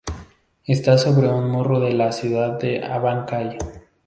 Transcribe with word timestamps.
Está 0.65 0.97
sobre 0.97 1.27
un 1.29 1.47
morro 1.51 1.79
de 1.79 1.93
la 1.93 2.11
ciudad 2.11 2.57
de 2.57 2.83
Abancay. 2.83 3.59